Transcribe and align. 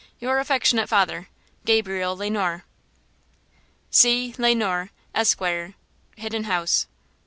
Your 0.17 0.39
Affectionate 0.39 0.89
Father, 0.89 1.27
GABRIEL 1.63 2.17
LE 2.17 2.31
NOIR, 2.31 2.65
C. 3.91 4.33
LE 4.39 4.55
NOIR, 4.55 4.89
ESQ., 5.13 5.75
Hidden 6.17 6.45
House. 6.45 6.87